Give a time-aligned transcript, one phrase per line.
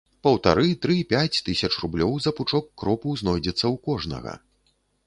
[0.27, 4.33] Паўтары-тры-пяць тысяч рублёў за пучок кропу знойдзецца ў кожнага.